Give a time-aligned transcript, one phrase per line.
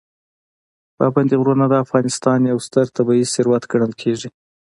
[0.97, 4.29] پابندي غرونه د افغانستان یو ستر طبعي ثروت ګڼل کېږي.